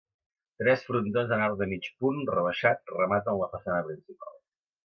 Tres 0.61 0.85
frontons 0.85 1.33
en 1.37 1.43
arc 1.47 1.59
de 1.59 1.67
mig 1.73 1.91
punt 2.05 2.19
rebaixat 2.31 2.97
rematen 2.97 3.41
la 3.43 3.51
façana 3.55 3.85
principal. 3.93 4.35